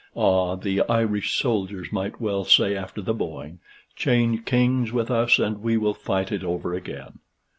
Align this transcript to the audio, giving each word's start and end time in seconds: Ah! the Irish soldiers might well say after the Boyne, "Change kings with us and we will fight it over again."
Ah! 0.15 0.55
the 0.55 0.81
Irish 0.89 1.35
soldiers 1.39 1.91
might 1.91 2.19
well 2.19 2.43
say 2.43 2.75
after 2.75 3.03
the 3.03 3.13
Boyne, 3.13 3.59
"Change 3.95 4.45
kings 4.45 4.91
with 4.91 5.11
us 5.11 5.37
and 5.37 5.61
we 5.61 5.77
will 5.77 5.93
fight 5.93 6.31
it 6.31 6.43
over 6.43 6.73
again." 6.73 7.19